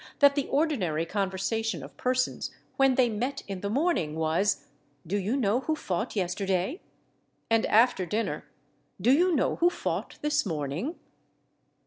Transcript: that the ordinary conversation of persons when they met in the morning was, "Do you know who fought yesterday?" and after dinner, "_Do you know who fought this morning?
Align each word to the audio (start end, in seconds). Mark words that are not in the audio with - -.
that 0.17 0.33
the 0.33 0.47
ordinary 0.47 1.05
conversation 1.05 1.83
of 1.83 1.95
persons 1.95 2.49
when 2.75 2.95
they 2.95 3.07
met 3.07 3.43
in 3.47 3.61
the 3.61 3.69
morning 3.69 4.15
was, 4.15 4.65
"Do 5.05 5.15
you 5.15 5.37
know 5.37 5.59
who 5.59 5.75
fought 5.75 6.15
yesterday?" 6.15 6.81
and 7.51 7.67
after 7.67 8.07
dinner, 8.07 8.49
"_Do 8.99 9.13
you 9.15 9.35
know 9.35 9.57
who 9.57 9.69
fought 9.69 10.17
this 10.23 10.43
morning? 10.43 10.95